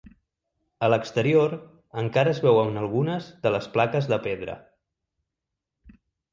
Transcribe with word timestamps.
A 0.87 0.87
l'exterior, 0.91 1.53
encara 2.05 2.33
es 2.37 2.41
veuen 2.47 2.81
algunes 2.85 3.29
de 3.47 3.53
les 3.59 3.71
plaques 3.79 4.11
de 4.15 4.21
pedra. 4.27 4.59